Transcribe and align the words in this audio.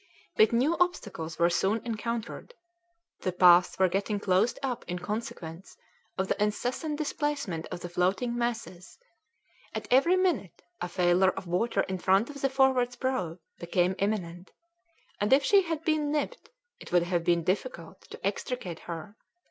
But 0.35 0.51
new 0.51 0.75
obstacles 0.79 1.37
were 1.37 1.51
soon 1.51 1.79
encountered; 1.85 2.55
the 3.19 3.31
paths 3.31 3.77
were 3.77 3.87
getting 3.87 4.19
closed 4.19 4.57
up 4.63 4.83
in 4.87 4.97
consequence 4.97 5.77
of 6.17 6.27
the 6.27 6.43
incessant 6.43 6.97
displacement 6.97 7.67
of 7.69 7.81
the 7.81 7.87
floating 7.89 8.35
masses; 8.35 8.97
at 9.75 9.87
every 9.91 10.15
minute 10.15 10.63
a 10.81 10.89
failure 10.89 11.29
of 11.29 11.45
water 11.45 11.81
in 11.81 11.99
front 11.99 12.31
of 12.31 12.41
the 12.41 12.49
Forward's 12.49 12.95
prow 12.95 13.37
became 13.59 13.93
imminent, 13.99 14.49
and 15.19 15.31
if 15.33 15.43
she 15.43 15.61
had 15.61 15.83
been 15.83 16.09
nipped 16.11 16.49
it 16.79 16.91
would 16.91 17.03
have 17.03 17.23
been 17.23 17.43
difficult 17.43 18.01
to 18.09 18.19
extricate 18.25 18.79
her. 18.89 19.15